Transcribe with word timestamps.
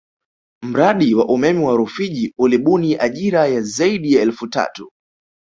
Mradi 0.63 1.13
wa 1.15 1.29
umeme 1.29 1.65
wa 1.65 1.75
Rufiji 1.77 2.33
ulibuni 2.37 2.95
ajira 2.97 3.47
ya 3.47 3.61
zaidi 3.61 4.13
ya 4.13 4.21
elfu 4.21 4.47
tatu 4.47 4.91